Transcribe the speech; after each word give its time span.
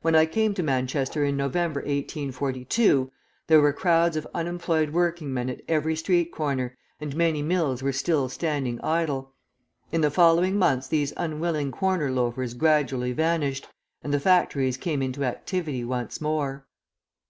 When 0.00 0.16
I 0.16 0.26
came 0.26 0.54
to 0.54 0.62
Manchester 0.64 1.24
in 1.24 1.36
November, 1.36 1.82
1842, 1.82 3.12
there 3.46 3.60
were 3.60 3.72
crowds 3.72 4.16
of 4.16 4.26
unemployed 4.34 4.90
working 4.90 5.32
men 5.32 5.48
at 5.48 5.60
every 5.68 5.94
street 5.94 6.32
corner, 6.32 6.76
and 7.00 7.14
many 7.14 7.42
mills 7.42 7.80
were 7.80 7.92
still 7.92 8.28
standing 8.28 8.80
idle. 8.80 9.34
In 9.92 10.00
the 10.00 10.10
following 10.10 10.56
months 10.58 10.88
these 10.88 11.12
unwilling 11.16 11.70
corner 11.70 12.10
loafers 12.10 12.54
gradually 12.54 13.12
vanished, 13.12 13.68
and 14.02 14.12
the 14.12 14.18
factories 14.18 14.76
came 14.76 15.00
into 15.00 15.22
activity 15.22 15.84
once 15.84 16.20
more. 16.20 16.66